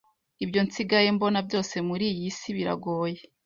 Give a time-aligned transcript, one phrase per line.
[0.43, 3.19] Ibyo nsigaye mbona byose muriy isi biragoye